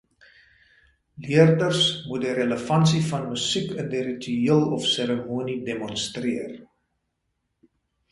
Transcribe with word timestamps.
Leerders 1.25 1.81
moet 2.07 2.21
die 2.23 2.31
relevansie 2.39 3.01
van 3.09 3.27
musiek 3.33 3.69
in 3.83 3.91
die 3.91 4.01
ritueel 4.07 4.65
of 4.79 4.87
seremonie 4.95 5.59
demonstreer. 5.69 6.57